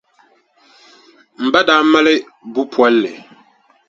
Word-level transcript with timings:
M 1.41 1.43
ba 1.51 1.59
daa 1.67 1.83
mali 1.91 2.13
buʼ 2.53 2.67
polli. 2.73 3.11